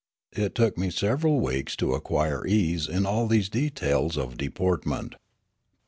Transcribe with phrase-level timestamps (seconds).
[0.33, 5.13] It took me several weeks to acquire ease in all these details of deportment.